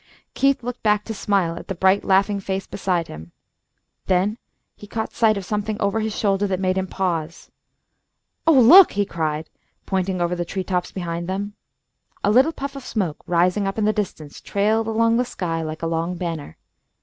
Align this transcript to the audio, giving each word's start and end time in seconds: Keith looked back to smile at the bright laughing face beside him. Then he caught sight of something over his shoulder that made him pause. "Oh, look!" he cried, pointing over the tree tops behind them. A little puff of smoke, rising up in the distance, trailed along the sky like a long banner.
Keith 0.33 0.63
looked 0.63 0.81
back 0.81 1.03
to 1.05 1.13
smile 1.13 1.57
at 1.57 1.67
the 1.67 1.75
bright 1.75 2.03
laughing 2.03 2.39
face 2.39 2.65
beside 2.65 3.07
him. 3.07 3.33
Then 4.07 4.39
he 4.75 4.87
caught 4.87 5.13
sight 5.13 5.37
of 5.37 5.45
something 5.45 5.79
over 5.79 5.99
his 5.99 6.17
shoulder 6.17 6.47
that 6.47 6.59
made 6.59 6.75
him 6.75 6.87
pause. 6.87 7.51
"Oh, 8.47 8.59
look!" 8.59 8.93
he 8.93 9.05
cried, 9.05 9.47
pointing 9.85 10.19
over 10.19 10.35
the 10.35 10.43
tree 10.43 10.63
tops 10.63 10.91
behind 10.91 11.29
them. 11.29 11.53
A 12.23 12.31
little 12.31 12.51
puff 12.51 12.75
of 12.75 12.83
smoke, 12.83 13.17
rising 13.27 13.67
up 13.67 13.77
in 13.77 13.85
the 13.85 13.93
distance, 13.93 14.41
trailed 14.41 14.87
along 14.87 15.17
the 15.17 15.23
sky 15.23 15.61
like 15.61 15.83
a 15.83 15.85
long 15.85 16.15
banner. 16.17 16.57